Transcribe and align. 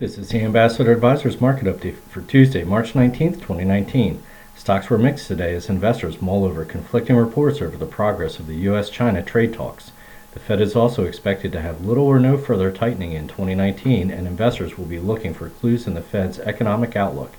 This 0.00 0.16
is 0.16 0.28
the 0.28 0.44
Ambassador 0.44 0.92
Advisors 0.92 1.40
market 1.40 1.64
update 1.64 1.96
for 1.96 2.20
Tuesday, 2.20 2.62
March 2.62 2.92
19th, 2.92 3.40
2019. 3.40 4.22
Stocks 4.54 4.88
were 4.88 4.96
mixed 4.96 5.26
today 5.26 5.56
as 5.56 5.68
investors 5.68 6.22
mull 6.22 6.44
over 6.44 6.64
conflicting 6.64 7.16
reports 7.16 7.60
over 7.60 7.76
the 7.76 7.84
progress 7.84 8.38
of 8.38 8.46
the 8.46 8.54
U.S. 8.58 8.90
China 8.90 9.24
trade 9.24 9.52
talks. 9.52 9.90
The 10.34 10.38
Fed 10.38 10.60
is 10.60 10.76
also 10.76 11.02
expected 11.02 11.50
to 11.50 11.62
have 11.62 11.84
little 11.84 12.06
or 12.06 12.20
no 12.20 12.38
further 12.38 12.70
tightening 12.70 13.10
in 13.10 13.26
2019, 13.26 14.08
and 14.12 14.28
investors 14.28 14.78
will 14.78 14.84
be 14.84 15.00
looking 15.00 15.34
for 15.34 15.48
clues 15.48 15.88
in 15.88 15.94
the 15.94 16.00
Fed's 16.00 16.38
economic 16.38 16.94
outlook. 16.94 17.32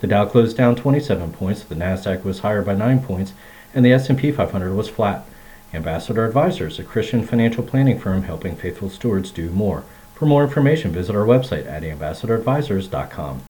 The 0.00 0.08
Dow 0.08 0.26
closed 0.26 0.56
down 0.56 0.74
27 0.74 1.32
points, 1.34 1.62
the 1.62 1.76
Nasdaq 1.76 2.24
was 2.24 2.40
higher 2.40 2.62
by 2.62 2.74
9 2.74 3.04
points, 3.04 3.34
and 3.72 3.84
the 3.84 3.92
S&P 3.92 4.32
500 4.32 4.74
was 4.74 4.88
flat. 4.88 5.26
Ambassador 5.72 6.26
Advisors, 6.26 6.80
a 6.80 6.82
Christian 6.82 7.24
financial 7.24 7.62
planning 7.62 8.00
firm 8.00 8.24
helping 8.24 8.56
faithful 8.56 8.90
stewards 8.90 9.30
do 9.30 9.48
more. 9.50 9.84
For 10.20 10.26
more 10.26 10.44
information, 10.44 10.92
visit 10.92 11.16
our 11.16 11.24
website 11.24 11.66
at 11.66 11.82
ambassadoradvisors.com. 11.82 13.49